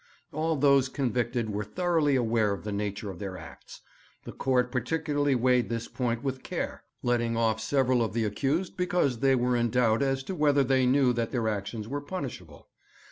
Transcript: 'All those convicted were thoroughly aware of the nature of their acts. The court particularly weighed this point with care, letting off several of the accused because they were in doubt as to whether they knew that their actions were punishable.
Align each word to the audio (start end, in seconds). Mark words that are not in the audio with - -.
'All 0.31 0.55
those 0.55 0.89
convicted 0.89 1.51
were 1.51 1.63
thoroughly 1.63 2.15
aware 2.15 2.53
of 2.53 2.63
the 2.63 2.71
nature 2.71 3.11
of 3.11 3.19
their 3.19 3.37
acts. 3.37 3.81
The 4.23 4.31
court 4.31 4.71
particularly 4.71 5.35
weighed 5.35 5.69
this 5.69 5.87
point 5.87 6.23
with 6.23 6.41
care, 6.41 6.81
letting 7.03 7.37
off 7.37 7.61
several 7.61 8.01
of 8.03 8.13
the 8.13 8.25
accused 8.25 8.75
because 8.75 9.19
they 9.19 9.35
were 9.35 9.55
in 9.55 9.69
doubt 9.69 10.01
as 10.01 10.23
to 10.23 10.33
whether 10.33 10.63
they 10.63 10.87
knew 10.87 11.13
that 11.13 11.29
their 11.29 11.47
actions 11.47 11.87
were 11.87 12.01
punishable. 12.01 12.67